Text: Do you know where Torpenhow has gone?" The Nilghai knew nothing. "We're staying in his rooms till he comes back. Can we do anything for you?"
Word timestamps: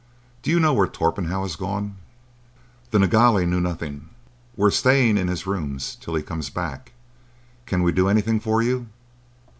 Do 0.41 0.49
you 0.49 0.59
know 0.59 0.73
where 0.73 0.87
Torpenhow 0.87 1.43
has 1.43 1.55
gone?" 1.55 1.95
The 2.89 2.97
Nilghai 2.97 3.45
knew 3.45 3.61
nothing. 3.61 4.09
"We're 4.57 4.71
staying 4.71 5.15
in 5.19 5.27
his 5.27 5.45
rooms 5.45 5.95
till 6.01 6.15
he 6.15 6.23
comes 6.23 6.49
back. 6.49 6.93
Can 7.67 7.83
we 7.83 7.91
do 7.91 8.09
anything 8.09 8.39
for 8.39 8.63
you?" 8.63 8.87